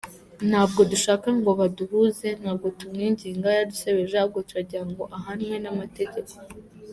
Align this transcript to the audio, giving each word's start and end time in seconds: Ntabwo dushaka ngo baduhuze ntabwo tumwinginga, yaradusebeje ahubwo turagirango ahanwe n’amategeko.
Ntabwo 0.49 0.79
dushaka 0.91 1.27
ngo 1.37 1.49
baduhuze 1.59 2.27
ntabwo 2.41 2.67
tumwinginga, 2.77 3.47
yaradusebeje 3.57 4.15
ahubwo 4.17 4.39
turagirango 4.47 5.03
ahanwe 5.17 5.55
n’amategeko. 5.63 6.35